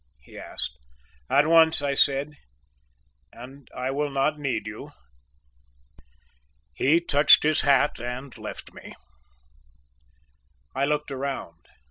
he 0.19 0.35
asked. 0.35 0.79
"At 1.29 1.45
once," 1.45 1.83
I 1.83 1.93
said, 1.93 2.31
"and 3.31 3.67
I 3.75 3.91
will 3.91 4.09
not 4.09 4.39
need 4.39 4.65
you." 4.65 4.93
He 6.73 6.99
touched 6.99 7.43
his 7.43 7.61
hat 7.61 7.99
and 7.99 8.35
left 8.35 8.73
me. 8.73 8.95
I 10.73 10.85
looked 10.85 11.11
around. 11.11 11.67